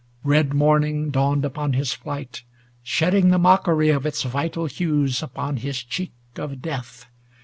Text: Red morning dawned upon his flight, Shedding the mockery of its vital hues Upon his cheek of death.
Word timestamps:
Red 0.23 0.51
morning 0.55 1.11
dawned 1.11 1.45
upon 1.45 1.73
his 1.73 1.93
flight, 1.93 2.41
Shedding 2.81 3.29
the 3.29 3.37
mockery 3.37 3.89
of 3.91 4.03
its 4.03 4.23
vital 4.23 4.65
hues 4.65 5.21
Upon 5.21 5.57
his 5.57 5.83
cheek 5.83 6.11
of 6.37 6.59
death. 6.59 7.05